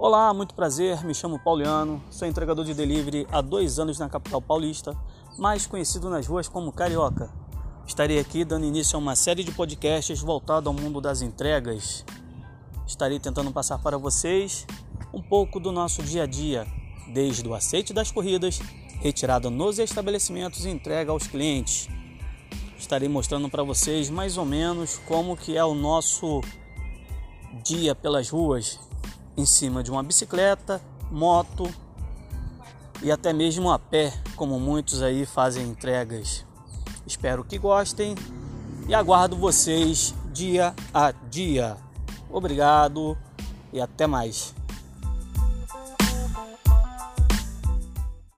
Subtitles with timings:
[0.00, 4.40] Olá, muito prazer, me chamo Pauliano, sou entregador de delivery há dois anos na capital
[4.40, 4.96] paulista,
[5.36, 7.28] mais conhecido nas ruas como Carioca.
[7.84, 12.04] Estarei aqui dando início a uma série de podcasts voltado ao mundo das entregas.
[12.86, 14.64] Estarei tentando passar para vocês
[15.12, 16.64] um pouco do nosso dia a dia,
[17.12, 18.60] desde o aceite das corridas,
[19.00, 21.88] retirada nos estabelecimentos e entrega aos clientes.
[22.78, 26.40] Estarei mostrando para vocês mais ou menos como que é o nosso
[27.64, 28.78] dia pelas ruas
[29.38, 31.72] em cima de uma bicicleta, moto
[33.00, 36.44] e até mesmo a pé, como muitos aí fazem entregas.
[37.06, 38.16] Espero que gostem
[38.88, 41.76] e aguardo vocês dia a dia.
[42.28, 43.16] Obrigado
[43.72, 44.57] e até mais.